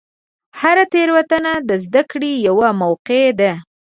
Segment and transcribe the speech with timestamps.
[0.59, 3.53] هره تېروتنه د زدهکړې یوه موقع ده.